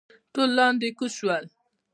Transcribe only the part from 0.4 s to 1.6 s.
لاندې کوز شول.